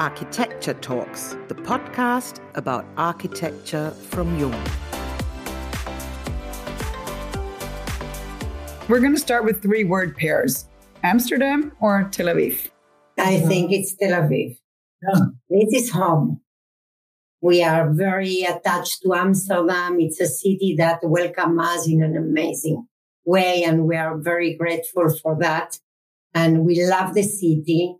[0.00, 4.52] Architecture Talks, the podcast about architecture from Jung.
[8.88, 10.70] We're going to start with three word pairs
[11.02, 12.70] Amsterdam or Tel Aviv?
[13.18, 14.56] I think it's Tel Aviv.
[15.02, 15.20] Yeah.
[15.50, 16.40] This is home.
[17.42, 20.00] We are very attached to Amsterdam.
[20.00, 22.86] It's a city that welcomes us in an amazing
[23.26, 25.78] way, and we are very grateful for that.
[26.32, 27.96] And we love the city.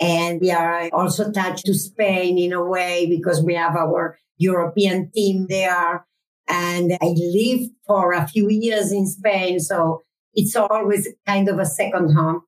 [0.00, 5.10] And we are also attached to Spain in a way because we have our European
[5.10, 6.06] team there.
[6.48, 9.58] And I lived for a few years in Spain.
[9.60, 10.02] So
[10.34, 12.42] it's always kind of a second home.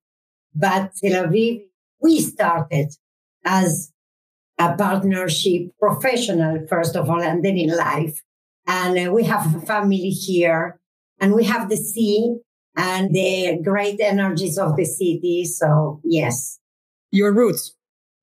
[0.55, 1.62] But Tel Aviv,
[2.01, 2.95] we started
[3.45, 3.92] as
[4.59, 8.23] a partnership professional, first of all, and then in life.
[8.67, 10.78] And uh, we have a family here
[11.19, 12.39] and we have the sea
[12.77, 15.45] and the great energies of the city.
[15.45, 16.59] So yes,
[17.10, 17.74] your roots?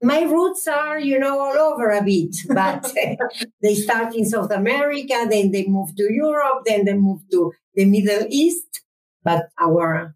[0.01, 2.93] My roots are, you know, all over a bit, but
[3.61, 7.85] they start in South America, then they move to Europe, then they move to the
[7.85, 8.81] Middle East.
[9.23, 10.16] But our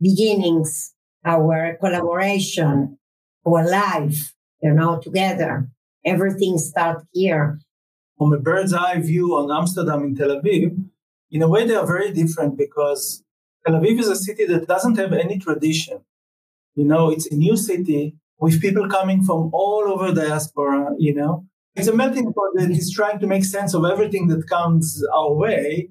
[0.00, 2.98] beginnings, our collaboration,
[3.46, 5.68] our life, you know, together,
[6.04, 7.58] everything starts here.
[8.18, 10.84] From a bird's eye view on Amsterdam and Tel Aviv,
[11.30, 13.24] in a way they are very different because
[13.66, 16.00] Tel Aviv is a city that doesn't have any tradition.
[16.74, 21.46] You know, it's a new city with people coming from all over diaspora, you know.
[21.74, 25.32] It's a melting pot that is trying to make sense of everything that comes our
[25.32, 25.90] way.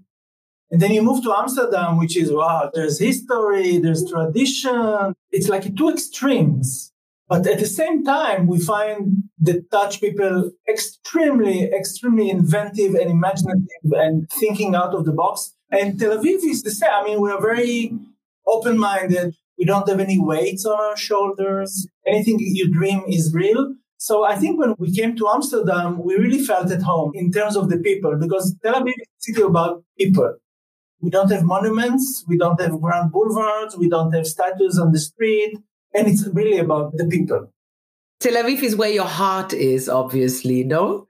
[0.70, 5.14] And then you move to Amsterdam, which is wow, there's history, there's tradition.
[5.32, 6.92] It's like two extremes.
[7.28, 13.92] But at the same time, we find the Dutch people extremely, extremely inventive and imaginative
[13.94, 15.54] and thinking out of the box.
[15.72, 16.90] And Tel Aviv is the same.
[16.92, 17.94] I mean, we are very
[18.46, 19.36] open minded.
[19.62, 21.88] We don't have any weights on our shoulders.
[22.08, 23.76] Anything you dream is real.
[23.98, 27.56] So I think when we came to Amsterdam, we really felt at home in terms
[27.56, 30.36] of the people because Tel Aviv is a city about people.
[31.00, 32.26] We don't have monuments.
[32.28, 33.78] We don't have grand boulevards.
[33.78, 35.56] We don't have statues on the street.
[35.94, 37.54] And it's really about the people.
[38.20, 41.06] Tel Aviv is where your heart is, obviously, no?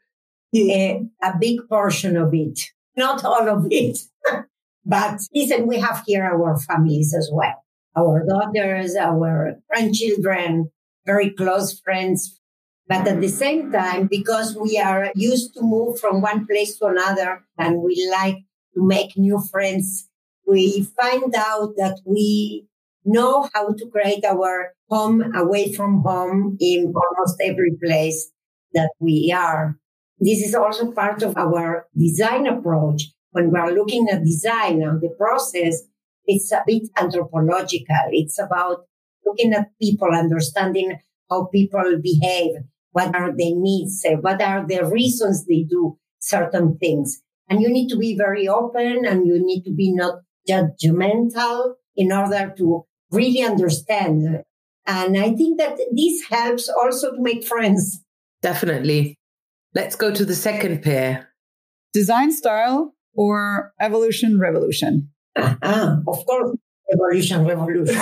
[0.51, 2.59] Yeah, a big portion of it.
[2.97, 3.97] Not all of it.
[4.85, 7.55] but listen, we have here our families as well
[7.95, 10.71] our daughters, our grandchildren,
[11.05, 12.39] very close friends.
[12.87, 16.87] But at the same time, because we are used to move from one place to
[16.87, 18.37] another and we like
[18.75, 20.07] to make new friends,
[20.47, 22.67] we find out that we
[23.05, 28.31] know how to create our home away from home in almost every place
[28.73, 29.77] that we are.
[30.19, 33.03] This is also part of our design approach.
[33.31, 35.81] When we are looking at design and the process,
[36.25, 38.09] it's a bit anthropological.
[38.11, 38.85] It's about
[39.25, 40.99] looking at people, understanding
[41.29, 42.51] how people behave,
[42.91, 47.21] what are their needs, eh, what are the reasons they do certain things.
[47.49, 52.11] And you need to be very open and you need to be not judgmental in
[52.11, 54.43] order to really understand.
[54.85, 58.03] And I think that this helps also to make friends.
[58.41, 59.17] Definitely.
[59.73, 61.29] Let's go to the second pair.
[61.93, 65.10] Design style or evolution revolution?
[65.37, 66.57] Ah, of course,
[66.93, 67.95] evolution, revolution.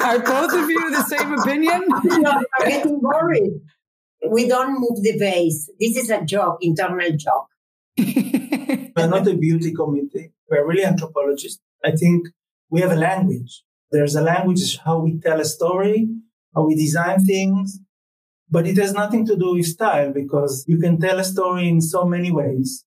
[0.00, 1.82] Are both of you the same opinion?
[1.88, 2.30] no,
[2.60, 3.60] I'm getting worried.
[4.28, 5.70] We don't move the vase.
[5.80, 7.48] This is a joke, internal joke.
[7.98, 10.32] We're not a beauty committee.
[10.48, 11.60] We're really anthropologists.
[11.84, 12.28] I think
[12.70, 13.64] we have a language.
[13.90, 16.08] There's a language how we tell a story,
[16.54, 17.80] how we design things,
[18.50, 21.80] but it has nothing to do with style because you can tell a story in
[21.80, 22.84] so many ways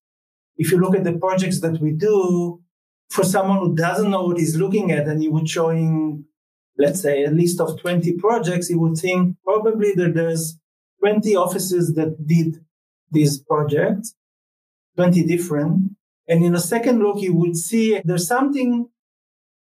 [0.56, 2.60] if you look at the projects that we do,
[3.10, 6.24] for someone who doesn't know what he's looking at and you would show showing,
[6.78, 10.58] let's say, a list of 20 projects, he would think probably that there's
[11.00, 12.56] 20 offices that did
[13.10, 14.14] these projects,
[14.96, 15.92] 20 different.
[16.28, 18.88] And in a second look, you would see there's something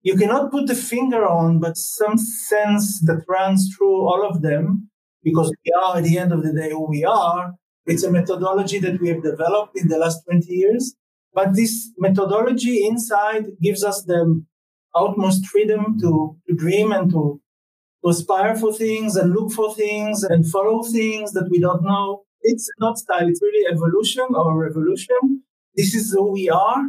[0.01, 4.89] you cannot put the finger on, but some sense that runs through all of them
[5.23, 7.53] because we are at the end of the day who we are.
[7.89, 10.93] It's a methodology that we have developed in the last 20 years.
[11.33, 14.43] But this methodology inside gives us the
[14.93, 17.41] utmost freedom to, to dream and to,
[18.03, 22.25] to aspire for things and look for things and follow things that we don't know.
[22.41, 25.43] It's not style, it's really evolution or revolution.
[25.75, 26.83] This is who we are.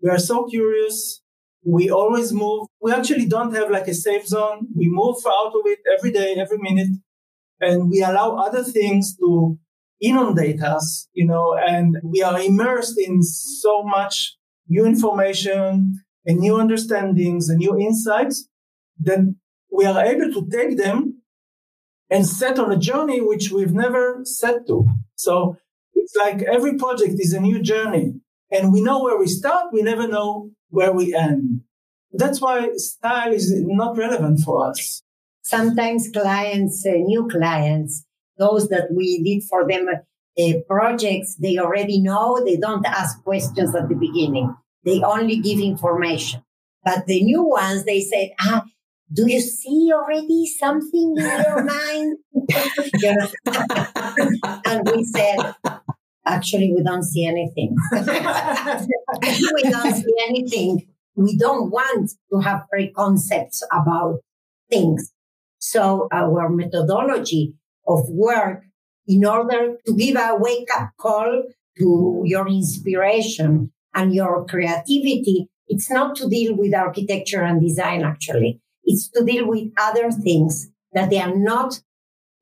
[0.00, 1.20] We are so curious.
[1.66, 2.68] We always move.
[2.80, 4.68] We actually don't have like a safe zone.
[4.74, 6.96] We move out of it every day, every minute.
[7.60, 9.58] And we allow other things to
[10.00, 14.36] inundate us, you know, and we are immersed in so much
[14.68, 18.48] new information and new understandings and new insights
[19.00, 19.34] that
[19.72, 21.22] we are able to take them
[22.10, 24.86] and set on a journey which we've never set to.
[25.16, 25.56] So
[25.94, 28.14] it's like every project is a new journey
[28.50, 29.72] and we know where we start.
[29.72, 31.62] We never know where we end.
[32.12, 35.02] That's why style is not relevant for us.
[35.42, 38.05] Sometimes clients, uh, new clients,
[38.38, 42.42] those that we did for them uh, projects, they already know.
[42.44, 44.54] They don't ask questions at the beginning.
[44.84, 46.42] They only give information.
[46.84, 48.62] But the new ones, they said, ah,
[49.12, 52.18] do you see already something in your mind?
[54.66, 55.54] and we said,
[56.26, 57.76] actually, we don't see anything.
[57.92, 60.86] we don't see anything.
[61.14, 64.20] We don't want to have preconcepts about
[64.70, 65.12] things.
[65.58, 67.54] So our methodology
[67.86, 68.64] of work
[69.06, 71.44] in order to give a wake up call
[71.78, 78.60] to your inspiration and your creativity, it's not to deal with architecture and design, actually.
[78.84, 81.80] It's to deal with other things that they are not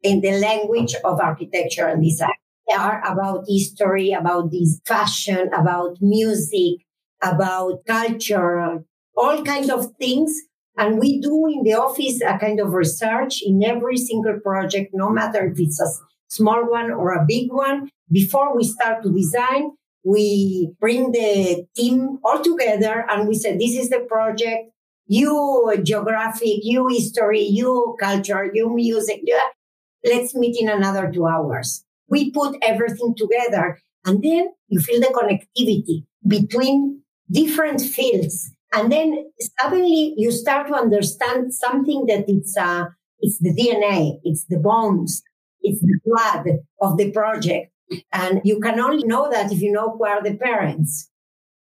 [0.02, 2.35] in the language of architecture and design.
[2.69, 6.85] They are about history, about this fashion, about music,
[7.23, 8.85] about culture,
[9.17, 10.43] all kinds of things.
[10.76, 15.11] And we do in the office a kind of research in every single project, no
[15.11, 15.87] matter if it's a
[16.29, 17.91] small one or a big one.
[18.11, 19.73] Before we start to design,
[20.05, 24.71] we bring the team all together and we say, this is the project.
[25.06, 29.23] You geographic, you history, you culture, you music.
[30.05, 31.85] Let's meet in another two hours.
[32.09, 38.50] We put everything together and then you feel the connectivity between different fields.
[38.75, 39.31] And then
[39.61, 42.87] suddenly you start to understand something that it's, uh,
[43.21, 45.23] it's the DNA, it's the bones,
[45.61, 47.71] it's the blood of the project.
[48.12, 51.11] And you can only know that if you know who are the parents.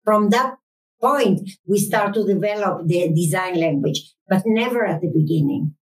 [0.04, 0.56] From that
[1.00, 5.74] point, we start to develop the design language, but never at the beginning.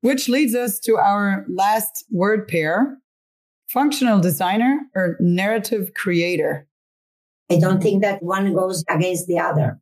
[0.00, 2.98] Which leads us to our last word pair
[3.74, 6.68] functional designer or narrative creator.
[7.50, 9.80] I don't think that one goes against the other.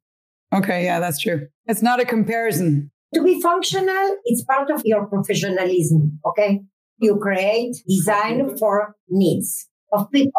[0.52, 1.48] Okay, yeah, that's true.
[1.66, 2.90] It's not a comparison.
[3.14, 6.60] To be functional, it's part of your professionalism, okay?
[6.98, 10.32] You create design for needs of people.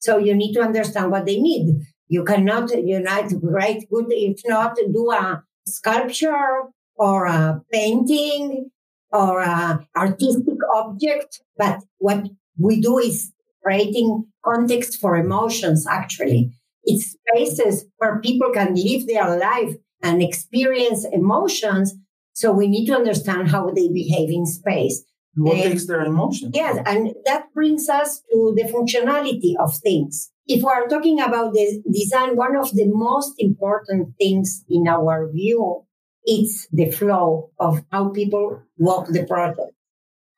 [0.00, 1.80] So you need to understand what they need.
[2.08, 6.62] You cannot unite great good, if not do a sculpture
[6.96, 8.70] or a painting
[9.12, 11.40] or a artistic object.
[11.56, 12.28] But what
[12.58, 13.32] we do is
[13.62, 16.52] creating context for emotions, actually.
[16.90, 21.94] It's spaces where people can live their life and experience emotions.
[22.32, 25.04] So we need to understand how they behave in space.
[25.34, 26.50] What takes their emotion?
[26.54, 30.30] Yes, and that brings us to the functionality of things.
[30.46, 35.30] If we are talking about the design, one of the most important things in our
[35.30, 35.84] view,
[36.24, 39.72] it's the flow of how people walk the project,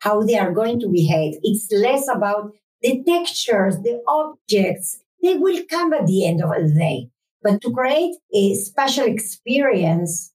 [0.00, 1.34] how they are going to behave.
[1.42, 2.52] It's less about
[2.82, 5.00] the textures, the objects.
[5.22, 7.10] They will come at the end of the day.
[7.42, 10.32] But to create a special experience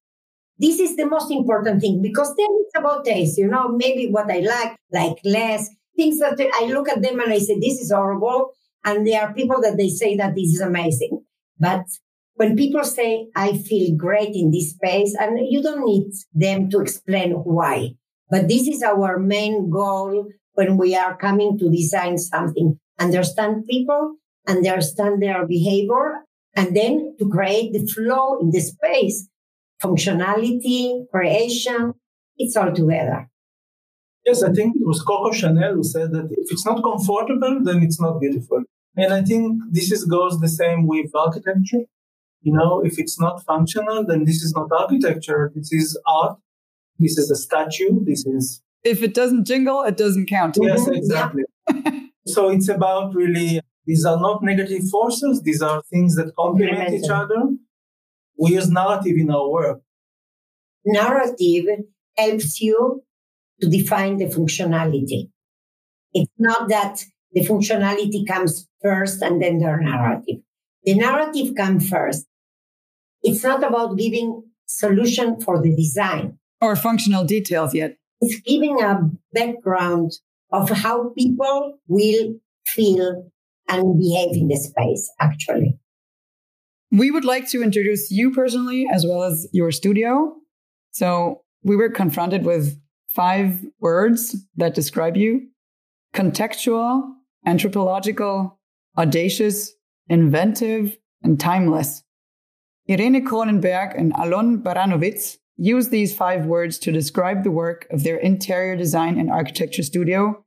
[0.58, 4.32] this is the most important thing because then it's about taste, you know, maybe what
[4.32, 7.92] I like, like less, things that I look at them and I say, this is
[7.92, 8.52] horrible.
[8.84, 11.24] And there are people that they say that this is amazing.
[11.60, 11.86] But
[12.36, 16.82] when people say, I feel great in this space, and you don't need them to
[16.82, 17.96] explain why.
[18.30, 22.80] But this is our main goal when we are coming to design something.
[23.00, 24.16] Understand people,
[24.48, 26.26] understand their behavior,
[26.56, 29.28] and then to create the flow in the space
[29.84, 31.94] functionality, creation,
[32.38, 33.30] it's all together.
[34.26, 37.84] Yes, I think it was Coco Chanel who said that if it's not comfortable, then
[37.84, 38.64] it's not beautiful.
[38.98, 41.84] And I think this is, goes the same with architecture.
[42.42, 45.52] You know, if it's not functional, then this is not architecture.
[45.54, 46.38] This is art.
[46.98, 48.04] This is a statue.
[48.04, 48.62] This is.
[48.84, 50.58] If it doesn't jingle, it doesn't count.
[50.62, 51.44] Yes, exactly.
[52.28, 55.42] so it's about really, these are not negative forces.
[55.42, 57.56] These are things that complement each other
[58.38, 59.82] we use narrative in our work.
[60.86, 61.66] Narrative
[62.18, 63.04] helps you
[63.62, 65.30] to define the functionality.
[66.14, 70.42] It's not that the functionality comes first and then the narrative.
[70.84, 72.26] The narrative comes first.
[73.24, 77.98] It's not about giving solution for the design or functional details yet.
[78.22, 80.12] It's giving a background
[80.52, 83.32] of how people will feel
[83.68, 85.80] and behave in the space, actually.
[86.92, 90.36] We would like to introduce you personally as well as your studio.
[90.92, 92.80] So we were confronted with
[93.10, 95.48] five words that describe you
[96.14, 97.02] contextual,
[97.46, 98.58] anthropological,
[98.98, 99.74] audacious,
[100.08, 102.04] inventive, and timeless.
[102.90, 108.18] Irene Kronenberg and Alon Baranowitz use these five words to describe the work of their
[108.18, 110.45] interior design and architecture studio,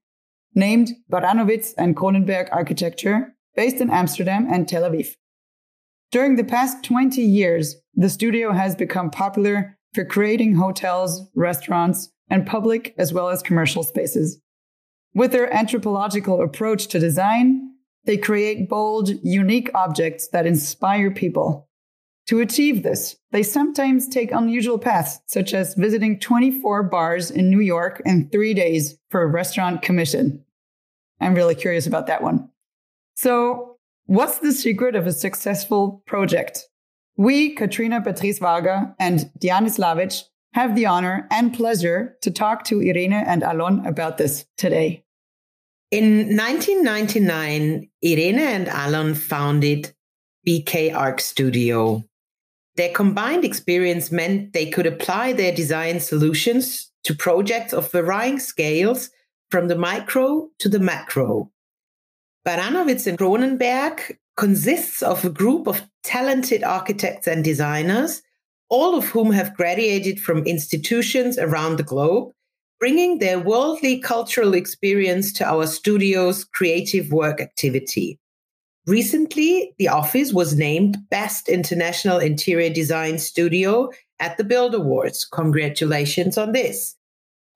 [0.58, 5.14] named Baranowitz and Kronenberg Architecture, based in Amsterdam and Tel Aviv.
[6.10, 12.46] During the past 20 years, the studio has become popular for creating hotels, restaurants, and
[12.46, 14.40] public as well as commercial spaces.
[15.14, 17.74] With their anthropological approach to design,
[18.04, 21.68] they create bold, unique objects that inspire people.
[22.28, 27.60] To achieve this, they sometimes take unusual paths, such as visiting 24 bars in New
[27.60, 30.44] York in three days for a restaurant commission.
[31.20, 32.48] I'm really curious about that one.
[33.16, 36.68] So, what's the secret of a successful project?
[37.16, 40.12] We, Katrina Patrice Varga and Diana Slavic,
[40.54, 45.04] have the honor and pleasure to talk to Irene and Alon about this today.
[45.90, 49.94] In 1999, Irene and Alon founded
[50.46, 52.04] BK Arc Studio.
[52.76, 59.10] Their combined experience meant they could apply their design solutions to projects of varying scales
[59.50, 61.50] from the micro to the macro.
[62.46, 68.22] Baranowitz and Kronenberg consists of a group of talented architects and designers,
[68.68, 72.32] all of whom have graduated from institutions around the globe,
[72.78, 78.18] bringing their worldly cultural experience to our studio's creative work activity.
[78.86, 83.90] Recently, the office was named Best International Interior Design Studio
[84.20, 85.26] at the Build Awards.
[85.26, 86.96] Congratulations on this.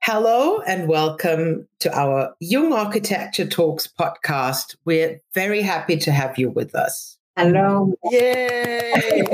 [0.05, 4.75] Hello and welcome to our Jung Architecture Talks podcast.
[4.85, 7.17] We're very happy to have you with us.
[7.37, 7.95] Hello.
[8.11, 8.93] Yay!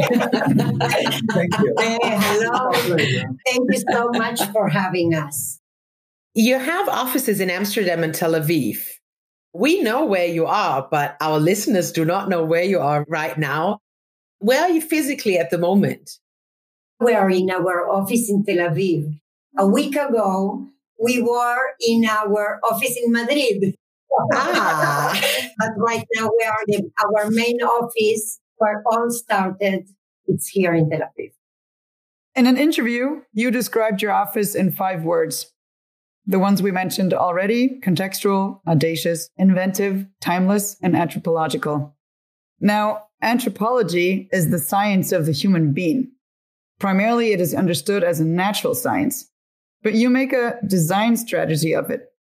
[1.33, 1.75] Thank you.
[1.79, 2.71] Hey, hello.
[2.75, 5.59] Thank you so much for having us.
[6.35, 8.77] You have offices in Amsterdam and Tel Aviv.
[9.55, 13.39] We know where you are, but our listeners do not know where you are right
[13.39, 13.79] now.
[14.41, 16.19] Where are you physically at the moment?
[17.01, 19.19] We are in our office in Tel Aviv
[19.59, 20.67] a week ago,
[21.03, 23.75] we were in our office in Madrid.
[24.33, 25.21] Ah.
[25.59, 29.89] but right now we are the, our main office where all started.
[30.27, 31.33] It's here in Tel Aviv.
[32.35, 35.53] In an interview, you described your office in five words.
[36.27, 41.97] The ones we mentioned already contextual, audacious, inventive, timeless, and anthropological.
[42.61, 46.13] Now, anthropology is the science of the human being.
[46.79, 49.31] Primarily, it is understood as a natural science,
[49.83, 52.13] but you make a design strategy of it.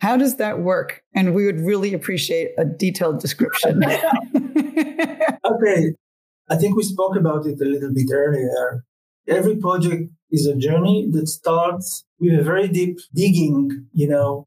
[0.00, 1.02] How does that work?
[1.14, 3.82] And we would really appreciate a detailed description.
[4.34, 5.94] okay.
[6.48, 8.84] I think we spoke about it a little bit earlier.
[9.26, 14.46] Every project is a journey that starts with a very deep digging, you know,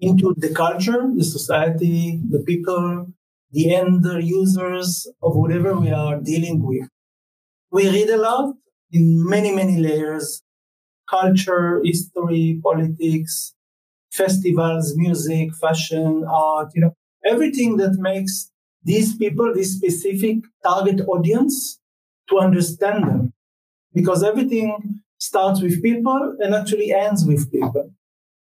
[0.00, 3.06] into the culture, the society, the people,
[3.50, 6.88] the end users of whatever we are dealing with.
[7.70, 8.54] We read a lot
[8.92, 10.43] in many, many layers
[11.08, 13.54] culture, history, politics,
[14.12, 16.94] festivals, music, fashion, art, you know,
[17.24, 18.50] everything that makes
[18.84, 21.80] these people, this specific target audience,
[22.28, 23.32] to understand them.
[23.92, 27.90] Because everything starts with people and actually ends with people.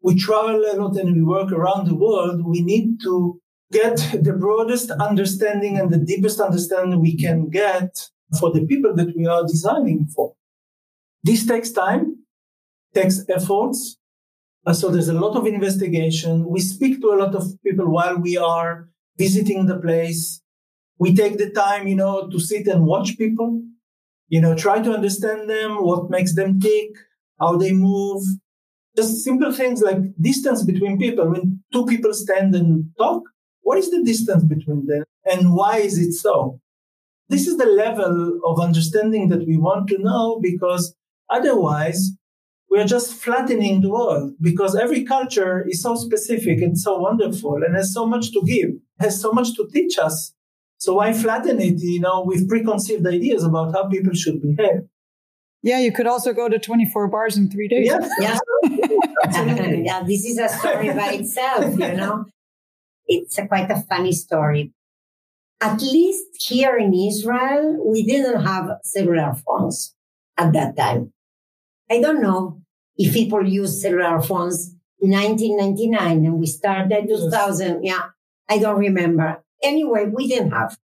[0.03, 2.45] We travel a lot and we work around the world.
[2.45, 3.41] We need to
[3.73, 9.17] get the broadest understanding and the deepest understanding we can get for the people that
[9.17, 10.35] we are designing for.
[11.23, 12.14] This takes time
[12.95, 13.99] takes efforts.
[14.67, 16.47] Uh, so there's a lot of investigation.
[16.49, 20.41] We speak to a lot of people while we are visiting the place.
[20.99, 23.63] We take the time, you know, to sit and watch people,
[24.29, 26.91] you know, try to understand them, what makes them tick,
[27.41, 28.23] how they move.
[28.97, 31.29] Just simple things like distance between people.
[31.31, 33.23] When two people stand and talk,
[33.63, 36.61] what is the distance between them and why is it so?
[37.29, 40.95] This is the level of understanding that we want to know because
[41.31, 42.13] otherwise
[42.75, 47.63] we are just flattening the world because every culture is so specific and so wonderful
[47.65, 50.35] and has so much to give, has so much to teach us.
[50.79, 54.89] So why flatten it, you know, with preconceived ideas about how people should behave?
[55.63, 57.87] Yeah, you could also go to 24 bars in three days.
[57.87, 58.39] Yeah, yeah.
[59.85, 62.25] yeah this is a story by itself, you know.
[63.07, 64.73] It's a, quite a funny story.
[65.61, 69.95] At least here in Israel, we didn't have cellular phones
[70.37, 71.13] at that time.
[71.89, 72.64] I don't know
[72.97, 77.85] if people use cellular phones in 1999 and we started 2000.
[77.85, 77.97] Yes.
[77.97, 78.07] Yeah,
[78.49, 79.43] I don't remember.
[79.63, 80.79] Anyway, we didn't have.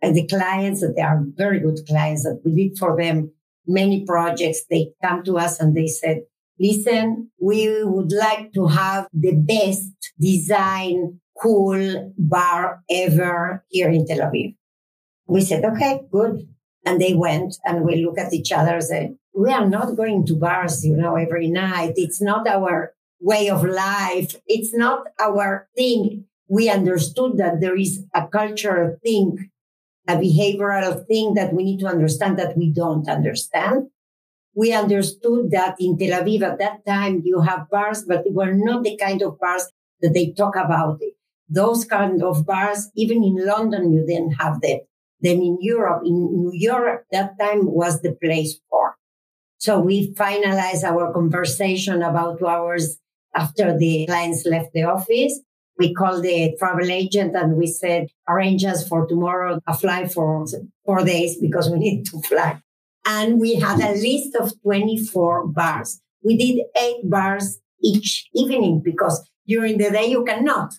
[0.00, 3.32] And the clients that they are very good clients that we did for them
[3.66, 6.22] many projects, they come to us and they said,
[6.58, 14.18] listen, we would like to have the best design, cool bar ever here in Tel
[14.18, 14.56] Aviv.
[15.26, 16.48] We said, okay, good.
[16.84, 20.26] And they went and we look at each other and said, we are not going
[20.26, 21.94] to bars, you know, every night.
[21.96, 24.36] It's not our way of life.
[24.46, 26.24] It's not our thing.
[26.48, 29.50] We understood that there is a cultural thing,
[30.06, 33.88] a behavioral thing that we need to understand that we don't understand.
[34.54, 38.52] We understood that in Tel Aviv at that time you have bars, but they were
[38.52, 39.70] not the kind of bars
[40.02, 41.00] that they talk about.
[41.48, 44.80] Those kind of bars, even in London, you didn't have them.
[45.20, 48.96] Then in Europe, in New York, that time was the place for.
[49.62, 52.98] So we finalized our conversation about two hours
[53.32, 55.38] after the clients left the office.
[55.78, 60.44] We called the travel agent and we said, arrange us for tomorrow a flight for
[60.84, 62.60] four days because we need to fly.
[63.06, 66.00] And we had a list of 24 bars.
[66.24, 70.72] We did eight bars each evening because during the day you cannot.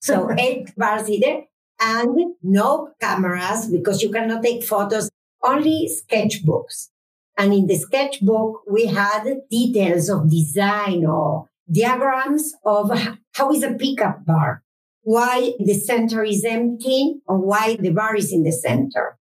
[0.00, 1.42] So eight bars either
[1.78, 5.10] and no cameras because you cannot take photos,
[5.44, 6.88] only sketchbooks.
[7.36, 12.90] And in the sketchbook, we had details of design or diagrams of
[13.34, 14.62] how is a pickup bar,
[15.02, 19.18] why the center is empty or why the bar is in the center,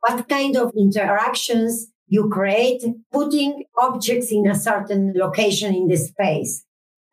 [0.00, 6.64] what kind of interactions you create, putting objects in a certain location in the space.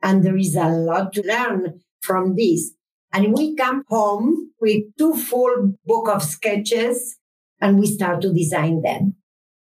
[0.01, 2.73] And there is a lot to learn from this.
[3.13, 7.17] And we come home with two full book of sketches
[7.61, 9.15] and we start to design them.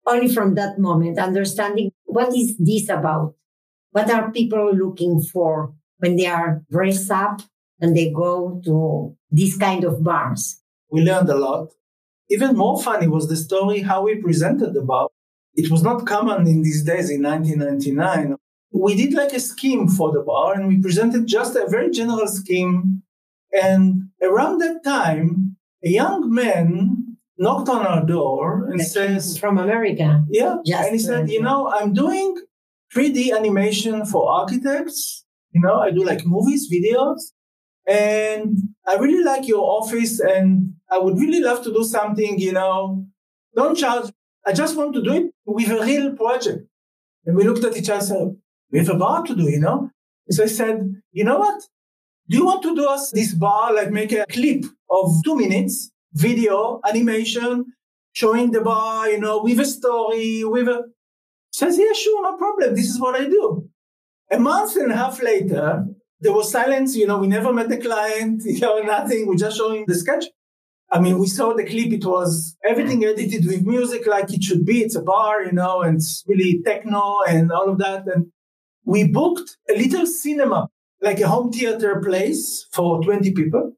[0.08, 3.34] Only from that moment, understanding what is this about?
[3.90, 7.42] What are people looking for when they are dressed up
[7.80, 10.62] and they go to these kind of bars?
[10.90, 11.68] We learned a lot.
[12.30, 15.08] Even more funny was the story how we presented the bar.
[15.54, 18.36] It was not common in these days in 1999.
[18.72, 22.28] We did like a scheme for the bar and we presented just a very general
[22.28, 23.02] scheme
[23.52, 26.87] and around that time, a young man
[27.38, 30.24] knocked on our door and says, From America.
[30.28, 30.56] Yeah.
[30.66, 32.36] Just and he said, You know, I'm doing
[32.94, 35.24] 3D animation for architects.
[35.52, 37.20] You know, I do like movies, videos.
[37.86, 42.52] And I really like your office and I would really love to do something, you
[42.52, 43.06] know,
[43.56, 44.10] don't charge.
[44.46, 46.66] I just want to do it with a real project.
[47.24, 48.36] And we looked at each other and said,
[48.70, 49.90] we have a bar to do, you know?
[50.30, 51.62] So I said, you know what?
[52.28, 55.90] Do you want to do us this bar, like make a clip of two minutes,
[56.12, 57.66] video, animation,
[58.12, 60.84] showing the bar, you know, with a story, with a,
[61.52, 62.74] says, yeah, sure, no problem.
[62.74, 63.68] This is what I do.
[64.30, 65.86] A month and a half later,
[66.20, 66.96] there was silence.
[66.96, 69.26] You know, we never met the client, you know, nothing.
[69.26, 70.26] We just showing the sketch.
[70.90, 71.92] I mean, we saw the clip.
[71.92, 74.82] It was everything edited with music like it should be.
[74.82, 78.06] It's a bar, you know, and it's really techno and all of that.
[78.06, 78.32] And
[78.84, 80.68] we booked a little cinema
[81.00, 83.72] like a home theater place for 20 people.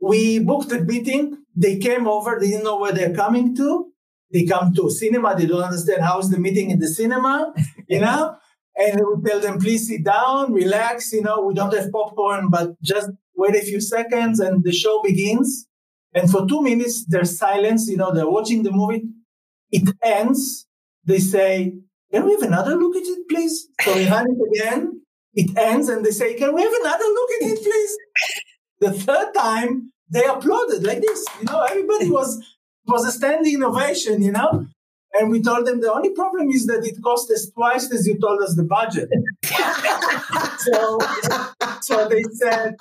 [0.00, 1.41] We booked a meeting.
[1.54, 2.38] They came over.
[2.40, 3.92] They didn't know where they're coming to.
[4.32, 5.36] They come to a cinema.
[5.36, 7.52] They don't understand how is the meeting in the cinema,
[7.88, 8.36] you know?
[8.74, 11.12] And we tell them, please sit down, relax.
[11.12, 15.02] You know, we don't have popcorn, but just wait a few seconds and the show
[15.02, 15.66] begins.
[16.14, 17.86] And for two minutes, there's silence.
[17.86, 19.02] You know, they're watching the movie.
[19.70, 20.66] It ends.
[21.04, 21.74] They say,
[22.10, 23.68] can we have another look at it, please?
[23.82, 25.02] So we hand it again
[25.34, 27.96] it ends and they say, Can we have another look at it, please?
[28.80, 31.24] the third time, they applauded like this.
[31.40, 34.66] You know, everybody was was a standing ovation, you know?
[35.14, 38.18] And we told them the only problem is that it cost us twice as you
[38.18, 39.10] told us the budget.
[40.58, 40.98] so,
[41.82, 42.76] so they said,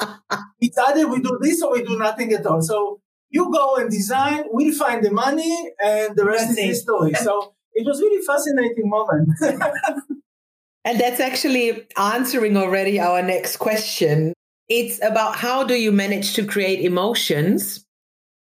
[0.60, 2.62] it's either we do this or we do nothing at all.
[2.62, 7.14] So you go and design, we'll find the money, and the rest That's is history.
[7.16, 9.30] So it was really fascinating moment.
[10.84, 14.34] And that's actually answering already our next question.
[14.74, 17.86] It's about how do you manage to create emotions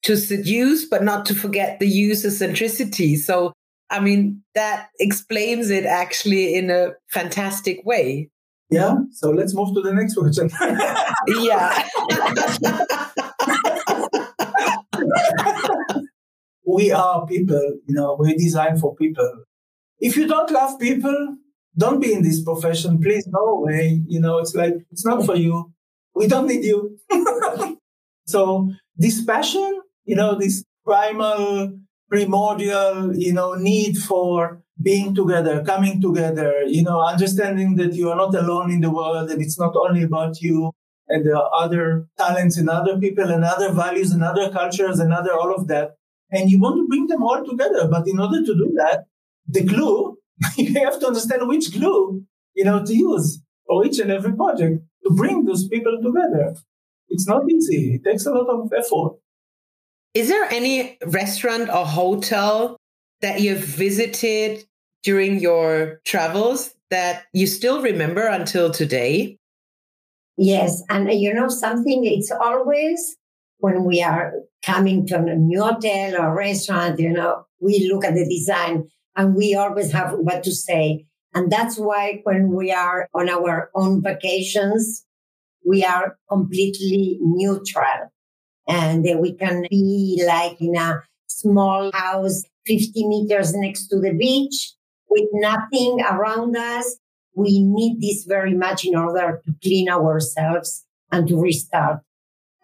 [0.02, 3.16] to seduce, but not to forget the user centricity.
[3.16, 3.54] So,
[3.88, 8.28] I mean, that explains it actually in a fantastic way.
[8.68, 8.96] Yeah.
[9.12, 10.50] So let's move to the next question.
[11.40, 11.88] yeah.
[16.66, 19.44] we are people, you know, we design for people.
[19.98, 21.36] If you don't love people,
[21.78, 23.00] don't be in this profession.
[23.00, 24.02] Please go away.
[24.06, 25.72] You know, it's like, it's not for you.
[26.18, 26.98] We don't need you.
[28.26, 31.78] so this passion, you know, this primal,
[32.10, 38.16] primordial, you know, need for being together, coming together, you know, understanding that you are
[38.16, 40.72] not alone in the world and it's not only about you
[41.08, 45.12] and there are other talents and other people and other values and other cultures and
[45.12, 45.92] other all of that.
[46.30, 47.88] And you want to bring them all together.
[47.88, 49.04] But in order to do that,
[49.46, 50.18] the glue
[50.56, 54.82] you have to understand which glue, you know, to use for each and every project
[55.08, 56.54] to bring those people together.
[57.08, 57.94] It's not easy.
[57.94, 59.18] It takes a lot of effort.
[60.14, 62.76] Is there any restaurant or hotel
[63.20, 64.64] that you've visited
[65.02, 69.38] during your travels that you still remember until today?
[70.36, 70.82] Yes.
[70.88, 72.04] And uh, you know something?
[72.04, 73.16] It's always
[73.58, 78.14] when we are coming to a new hotel or restaurant, you know, we look at
[78.14, 81.06] the design and we always have what to say.
[81.34, 85.04] And that's why when we are on our own vacations,
[85.66, 88.10] we are completely neutral
[88.66, 94.74] and we can be like in a small house 50 meters next to the beach
[95.08, 96.96] with nothing around us.
[97.34, 102.00] We need this very much in order to clean ourselves and to restart.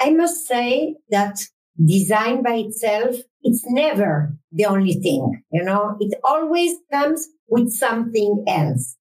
[0.00, 1.38] I must say that
[1.82, 8.44] design by itself, it's never the only thing, you know, it always comes with something
[8.48, 8.96] else.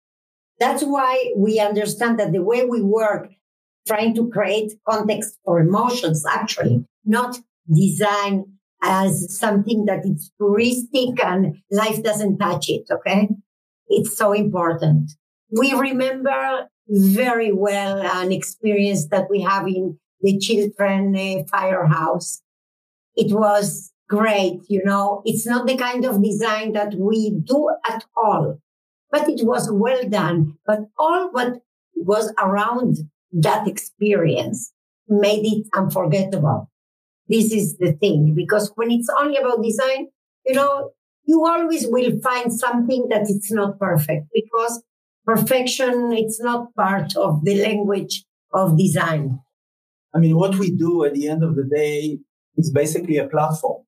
[0.60, 3.30] That's why we understand that the way we work,
[3.88, 7.40] trying to create context for emotions, actually, not
[7.74, 8.46] design
[8.82, 12.84] as something that is touristic and life doesn't touch it.
[12.92, 13.30] Okay.
[13.88, 15.12] It's so important.
[15.52, 22.42] We remember very well an experience that we have in the children uh, firehouse.
[23.16, 24.62] It was great.
[24.68, 28.60] You know, it's not the kind of design that we do at all,
[29.12, 30.58] but it was well done.
[30.66, 31.62] But all what
[31.96, 32.98] was around
[33.32, 34.72] that experience
[35.08, 36.70] made it unforgettable.
[37.28, 40.08] This is the thing, because when it's only about design,
[40.46, 40.92] you know,
[41.26, 44.84] you always will find something that it's not perfect because
[45.26, 49.40] perfection, it's not part of the language of design.
[50.14, 52.20] I mean, what we do at the end of the day
[52.58, 53.84] is basically a platform.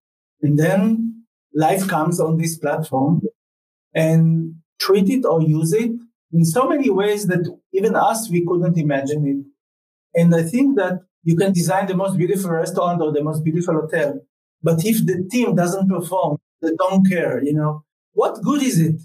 [0.46, 3.24] And then life comes on this platform
[3.96, 5.92] and treat it or use it
[6.32, 10.20] in so many ways that even us, we couldn't imagine it.
[10.22, 13.74] And I think that you can design the most beautiful restaurant or the most beautiful
[13.74, 14.22] hotel.
[14.62, 19.02] But if the team doesn't perform, they don't care, you know, what good is it?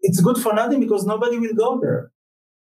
[0.00, 2.12] It's good for nothing because nobody will go there.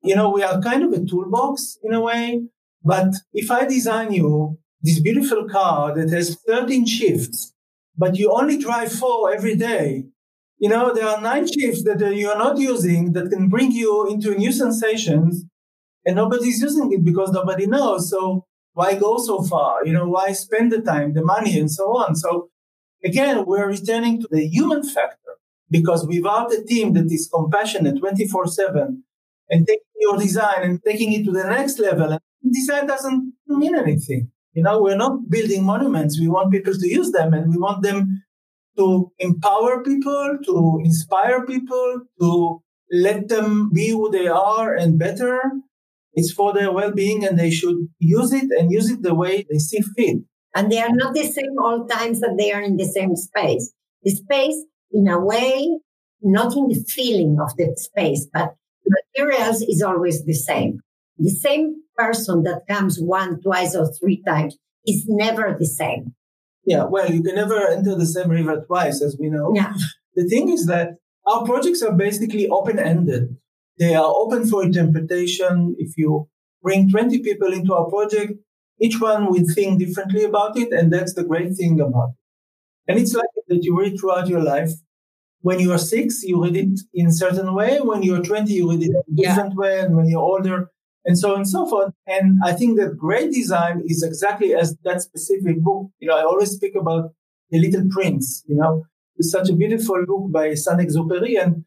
[0.01, 2.41] You know, we are kind of a toolbox in a way.
[2.83, 7.53] But if I design you this beautiful car that has 13 shifts,
[7.99, 10.05] but you only drive four every day,
[10.57, 13.71] you know, there are nine shifts that uh, you are not using that can bring
[13.73, 15.43] you into new sensations
[16.05, 18.09] and nobody's using it because nobody knows.
[18.09, 19.85] So why go so far?
[19.85, 22.15] You know, why spend the time, the money, and so on?
[22.15, 22.49] So
[23.03, 25.33] again, we're returning to the human factor
[25.69, 29.03] because without a team that is compassionate 24 7
[29.49, 32.17] and taking your design and taking it to the next level,
[32.49, 34.31] design doesn't mean anything.
[34.53, 36.19] You know, we're not building monuments.
[36.19, 38.23] We want people to use them and we want them
[38.77, 45.41] to empower people, to inspire people, to let them be who they are and better
[46.13, 49.59] it's for their well-being and they should use it and use it the way they
[49.59, 50.17] see fit.
[50.55, 53.71] And they are not the same all times that they are in the same space.
[54.03, 55.79] The space, in a way,
[56.21, 60.79] not in the feeling of the space, but the materials is always the same.
[61.17, 64.57] The same person that comes one, twice, or three times
[64.87, 66.15] is never the same.
[66.65, 69.51] Yeah, well, you can never enter the same river twice, as we know.
[69.55, 69.73] Yeah.
[70.15, 73.35] The thing is that our projects are basically open ended.
[73.77, 75.75] They are open for interpretation.
[75.77, 76.27] If you
[76.61, 78.33] bring 20 people into our project,
[78.81, 80.71] each one will think differently about it.
[80.71, 82.91] And that's the great thing about it.
[82.91, 84.71] And it's like that you read throughout your life.
[85.41, 87.79] When you are six, you read it in a certain way.
[87.79, 89.61] When you're 20, you read it in a different yeah.
[89.61, 89.79] way.
[89.79, 90.69] And when you're older,
[91.05, 91.93] and so on and so forth.
[92.07, 95.89] And I think that great design is exactly as that specific book.
[95.99, 97.13] You know, I always speak about
[97.51, 98.83] The Little Prince, you know,
[99.19, 101.41] it's such a beautiful book by Saint-Exupéry.
[101.43, 101.65] And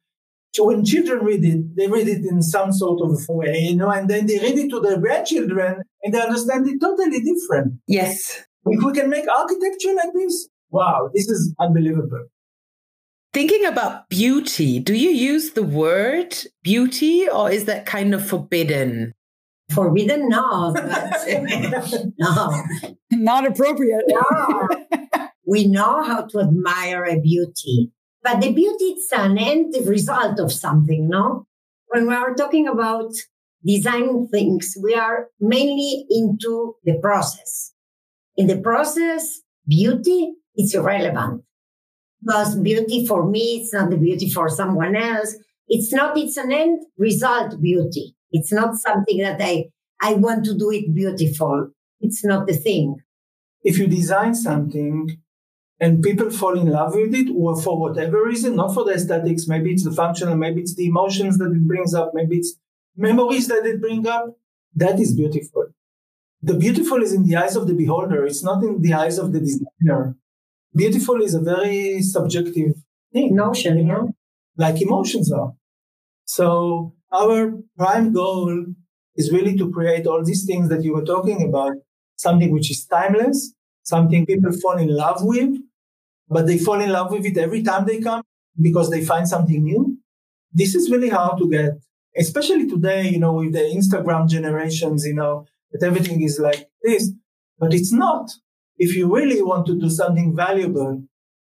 [0.55, 3.91] so when children read it, they read it in some sort of way, you know,
[3.91, 7.75] and then they read it to their grandchildren and they understand it totally different.
[7.87, 8.43] Yes.
[8.65, 12.27] If we can make architecture like this, wow, this is unbelievable.
[13.35, 19.15] Thinking about beauty, do you use the word beauty or is that kind of forbidden?
[19.75, 20.29] Forbidden?
[20.29, 20.73] No.
[22.19, 22.65] no.
[23.11, 24.05] Not appropriate.
[24.09, 24.69] No.
[25.47, 27.93] we know how to admire a beauty.
[28.23, 31.47] But the beauty is an end result of something, no?
[31.89, 33.13] When we are talking about
[33.65, 37.75] design things, we are mainly into the process.
[38.37, 41.43] In the process, beauty is irrelevant.
[42.25, 45.37] Because beauty for me, it's not the beauty for someone else.
[45.69, 48.15] It's not, it's an end result beauty.
[48.33, 49.67] It's not something that I,
[50.01, 51.71] I want to do it beautiful.
[52.01, 52.97] It's not the thing.
[53.63, 55.19] If you design something
[55.79, 59.47] and people fall in love with it or for whatever reason, not for the aesthetics,
[59.47, 62.55] maybe it's the functional, maybe it's the emotions that it brings up, maybe it's
[62.97, 64.37] memories that it brings up.
[64.75, 65.67] That is beautiful.
[66.43, 68.27] The beautiful is in the eyes of the beholder.
[68.27, 70.17] It's not in the eyes of the designer.
[70.75, 72.75] Beautiful is a very subjective
[73.13, 73.37] thing.
[73.37, 74.15] Notion, you know?
[74.57, 75.53] like emotions are.
[76.25, 78.67] So our prime goal
[79.17, 81.75] is really to create all these things that you were talking about,
[82.17, 85.57] something which is timeless, something people fall in love with,
[86.29, 88.23] but they fall in love with it every time they come
[88.61, 89.99] because they find something new.
[90.53, 91.73] This is really hard to get,
[92.17, 97.13] especially today, you know, with the Instagram generations, you know, that everything is like this,
[97.59, 98.31] but it's not.
[98.79, 101.05] If you really want to do something valuable,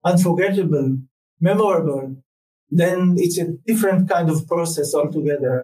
[0.04, 0.98] unforgettable,
[1.40, 2.16] memorable,
[2.70, 5.62] then it's a different kind of process altogether.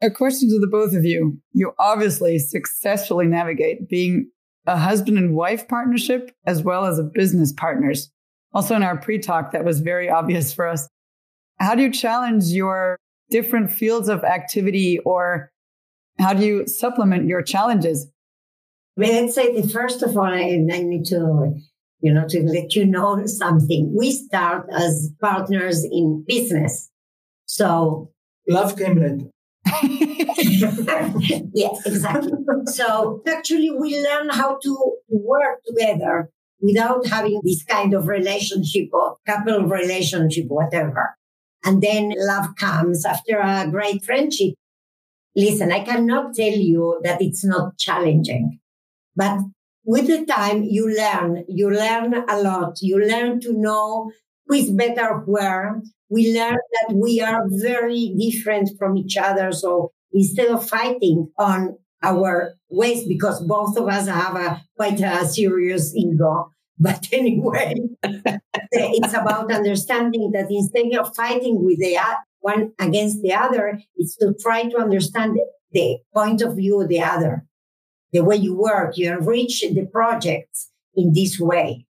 [0.00, 1.38] A question to the both of you.
[1.52, 4.30] You obviously successfully navigate being
[4.66, 8.10] a husband and wife partnership as well as a business partners.
[8.52, 10.88] Also, in our pre talk, that was very obvious for us.
[11.58, 12.96] How do you challenge your
[13.30, 15.50] different fields of activity or
[16.18, 18.10] how do you supplement your challenges?
[18.96, 21.54] Well, let's say that first of all, I, I need to,
[22.00, 23.94] you know, to let you know something.
[23.96, 26.90] We start as partners in business.
[27.46, 28.10] So
[28.48, 29.30] love came later.
[31.54, 32.32] yeah, exactly.
[32.66, 36.30] So actually, we learn how to work together
[36.60, 41.16] without having this kind of relationship or couple relationship, whatever.
[41.64, 44.54] And then love comes after a great friendship.
[45.36, 48.58] Listen, I cannot tell you that it's not challenging,
[49.14, 49.40] but
[49.88, 52.76] with the time you learn, you learn a lot.
[52.82, 54.12] You learn to know
[54.46, 55.80] who is better where.
[56.10, 59.50] We learn that we are very different from each other.
[59.50, 65.26] So instead of fighting on our ways, because both of us have a quite a
[65.26, 66.52] serious ego.
[66.80, 67.74] But anyway,
[68.70, 71.98] it's about understanding that instead of fighting with the
[72.38, 75.36] one against the other, it's to try to understand
[75.72, 77.47] the point of view of the other,
[78.12, 81.86] the way you work, you enrich the projects in this way.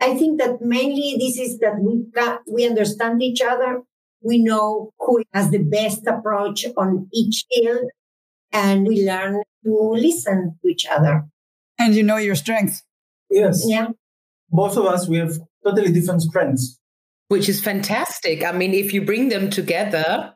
[0.00, 3.82] I think that mainly this is that we got, we understand each other.
[4.20, 7.90] We know who has the best approach on each field
[8.52, 11.24] and we learn to listen to each other.
[11.78, 12.82] And you know your strengths.
[13.30, 13.64] Yes.
[13.66, 13.88] Yeah.
[14.50, 16.78] Both of us, we have totally different strengths.
[17.28, 18.44] Which is fantastic.
[18.44, 20.34] I mean, if you bring them together.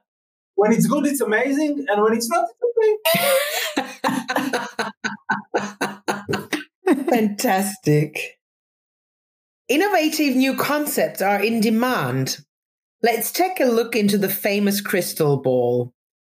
[0.55, 1.85] When it's good, it's amazing.
[1.89, 3.41] And when it's not, it's
[3.77, 4.91] okay.
[7.09, 8.39] fantastic.
[9.69, 12.39] Innovative new concepts are in demand.
[13.03, 15.93] Let's take a look into the famous crystal ball.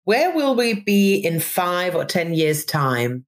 [0.05, 3.27] Where will we be in five or 10 years' time?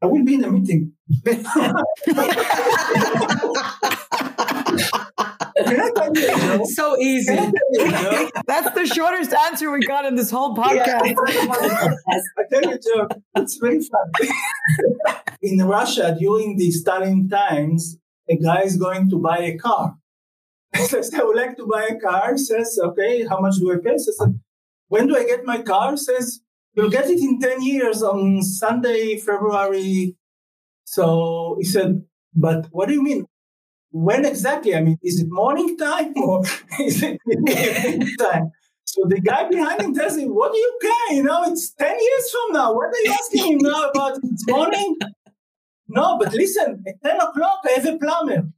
[0.00, 0.92] I will be in a meeting.
[6.66, 7.34] so easy.
[8.46, 11.14] That's the shortest answer we got in this whole podcast.
[11.28, 11.94] Yeah.
[12.38, 14.32] I tell you, Joe, it's very fun.
[15.42, 19.96] in Russia, during the Stalin times, a guy is going to buy a car.
[20.76, 22.32] He says, I would like to buy a car.
[22.32, 23.92] He says, okay, how much do I pay?
[23.92, 24.20] He says,
[24.88, 25.92] when do I get my car?
[25.92, 26.40] He says,
[26.74, 30.16] you'll get it in 10 years on Sunday, February.
[30.84, 33.26] So he said, but what do you mean?
[33.90, 34.74] When exactly?
[34.74, 36.44] I mean, is it morning time or
[36.80, 38.50] is it evening time?
[38.84, 41.16] So the guy behind him tells him, what do you care?
[41.16, 42.72] You know, it's 10 years from now.
[42.74, 44.96] What are you asking him now about it's morning?
[45.88, 48.48] No, but listen, at 10 o'clock, I have a plumber.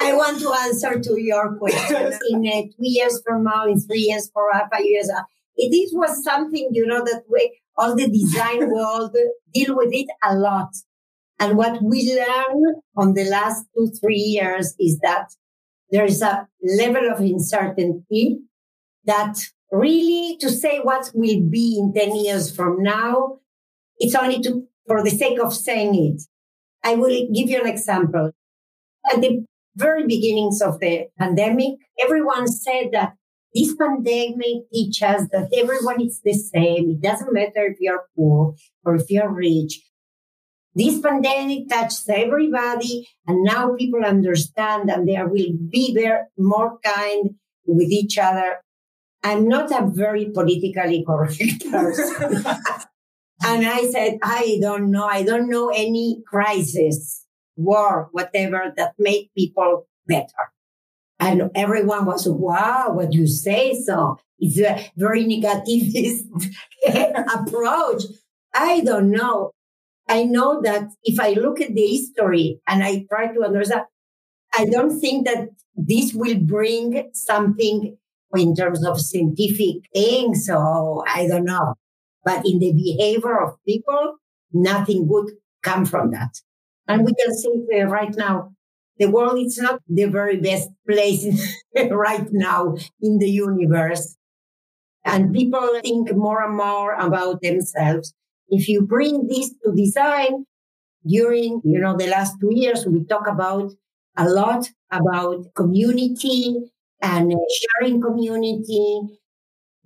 [0.00, 2.12] I want to answer to your question.
[2.30, 5.10] in uh, two years from now, in three years, four, five years,
[5.58, 9.16] it was something, you know, that we, all the design world
[9.52, 10.70] deal with it a lot.
[11.40, 15.28] And what we learned on the last two, three years is that
[15.90, 18.40] there is a level of uncertainty
[19.04, 19.38] that
[19.70, 23.38] really to say what will be in 10 years from now,
[23.98, 26.22] it's only to, for the sake of saying it.
[26.84, 28.32] I will give you an example.
[29.12, 29.44] At the
[29.76, 33.14] very beginnings of the pandemic, everyone said that
[33.58, 36.90] this pandemic teaches that everyone is the same.
[36.90, 39.80] It doesn't matter if you're poor or if you're rich.
[40.74, 47.30] This pandemic touches everybody, and now people understand and there will be there more kind
[47.66, 48.58] with each other.
[49.24, 52.44] I'm not a very politically correct person.
[53.44, 55.06] and I said, I don't know.
[55.06, 57.24] I don't know any crisis,
[57.56, 60.52] war, whatever that made people better.
[61.20, 64.18] And everyone was, wow, what you say so.
[64.38, 66.24] It's a very negativist
[67.34, 68.04] approach.
[68.54, 69.52] I don't know.
[70.08, 73.82] I know that if I look at the history and I try to understand,
[74.56, 77.96] I don't think that this will bring something
[78.34, 80.46] in terms of scientific things.
[80.46, 81.74] So I don't know.
[82.24, 84.16] But in the behavior of people,
[84.52, 86.40] nothing good come from that.
[86.86, 88.52] And we can see uh, right now,
[88.98, 91.24] the world is not the very best place
[91.90, 94.16] right now in the universe.
[95.04, 98.14] And people think more and more about themselves.
[98.48, 100.44] If you bring this to design
[101.06, 103.72] during, you know, the last two years, we talk about
[104.16, 106.56] a lot about community
[107.00, 109.00] and sharing community,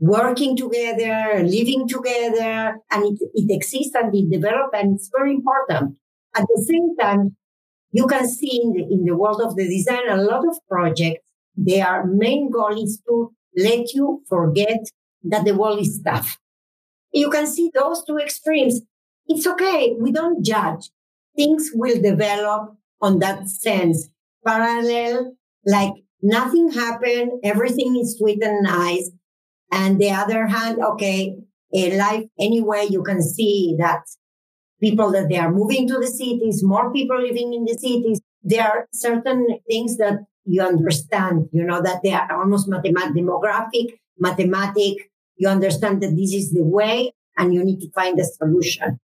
[0.00, 5.96] working together, living together, and it, it exists and it develops and it's very important.
[6.34, 7.36] At the same time,
[7.92, 11.20] you can see in the, in the world of the design a lot of projects.
[11.54, 14.80] Their main goal is to let you forget
[15.24, 16.38] that the world is tough.
[17.12, 18.80] You can see those two extremes.
[19.26, 19.94] It's okay.
[20.00, 20.90] We don't judge.
[21.36, 24.08] Things will develop on that sense.
[24.44, 27.32] Parallel, like nothing happened.
[27.44, 29.10] Everything is sweet and nice.
[29.70, 31.36] And the other hand, okay,
[31.72, 34.02] life anyway, you can see that
[34.82, 38.20] people that they are moving to the cities, more people living in the cities.
[38.42, 43.94] There are certain things that you understand, you know, that they are almost mathematic, demographic,
[44.18, 45.10] mathematic.
[45.36, 48.98] You understand that this is the way and you need to find a solution.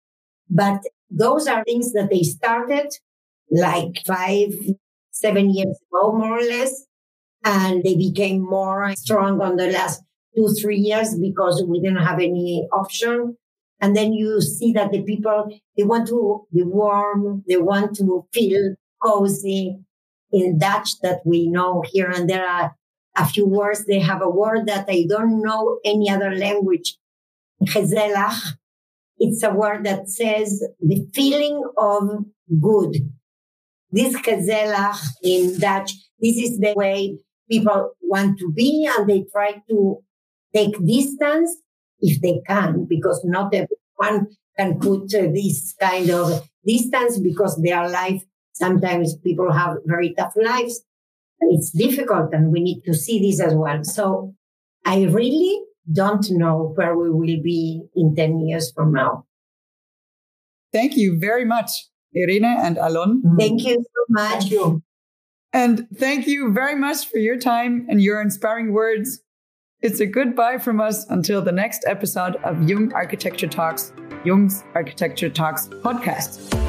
[0.50, 2.88] But those are things that they started
[3.52, 4.54] like five,
[5.12, 6.86] seven years ago, more or less.
[7.44, 10.02] And they became more strong on the last
[10.36, 13.38] two, three years because we didn't have any option.
[13.86, 17.44] And then you see that the people, they want to be warm.
[17.48, 19.78] They want to feel cozy
[20.32, 22.10] in Dutch that we know here.
[22.10, 22.76] And there are
[23.16, 23.86] a few words.
[23.86, 26.98] They have a word that I don't know any other language.
[27.62, 28.58] Gezellig.
[29.20, 32.26] It's a word that says the feeling of
[32.60, 32.96] good.
[33.92, 39.62] This gezellig in Dutch, this is the way people want to be and they try
[39.70, 40.00] to
[40.56, 41.56] take distance
[42.00, 43.52] if they can, because not
[44.00, 44.28] everyone
[44.58, 50.34] can put uh, this kind of distance because their life, sometimes people have very tough
[50.36, 50.82] lives.
[51.40, 53.84] It's difficult and we need to see this as well.
[53.84, 54.34] So
[54.86, 59.26] I really don't know where we will be in 10 years from now.
[60.74, 61.70] Thank you very much,
[62.16, 63.22] Irene and Alon.
[63.38, 64.32] Thank you so much.
[64.32, 64.84] Thank you.
[65.54, 69.22] And thank you very much for your time and your inspiring words.
[69.86, 73.94] It's a goodbye from us until the next episode of Jung Architecture Talks,
[74.24, 76.65] Jung's Architecture Talks podcast.